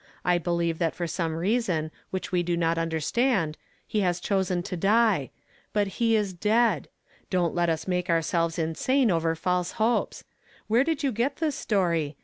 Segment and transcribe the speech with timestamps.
[0.25, 3.55] I believe that for some reason whicli we do not understand,
[3.85, 5.29] he has chosen to die;
[5.73, 6.87] but he is dead.
[7.29, 7.75] Don't let u.
[7.87, 10.23] make oui selves insane over false hopes.
[10.65, 12.17] Where did you get this story?